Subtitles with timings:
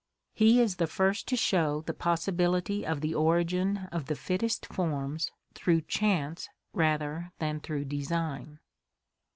[0.33, 4.65] He is the first to show the pos sibility of the origin of the fittest
[4.65, 8.57] forms through chance rather than through design.